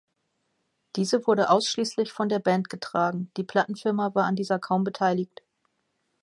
Diese 0.95 1.27
wurde 1.27 1.51
ausschließlich 1.51 2.11
von 2.11 2.27
der 2.27 2.39
Band 2.39 2.71
getragen, 2.71 3.29
die 3.37 3.43
Plattenfirma 3.43 4.15
war 4.15 4.25
an 4.25 4.35
dieser 4.35 4.57
kaum 4.57 4.83
beteiligt. 4.83 5.43